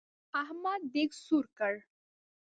احمد 0.41 0.81
دېګ 0.93 1.11
سور 1.25 1.45
کړ. 1.57 1.73